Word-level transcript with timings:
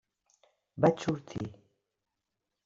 Vaig 0.85 1.03
sortir. 1.05 1.45